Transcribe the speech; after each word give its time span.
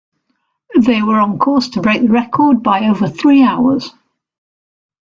They 0.83 1.03
were 1.03 1.19
on 1.19 1.37
course 1.37 1.69
to 1.69 1.79
break 1.81 2.01
the 2.01 2.07
record 2.07 2.63
by 2.63 2.87
over 2.87 3.07
three 3.07 3.43
hours. 3.43 3.93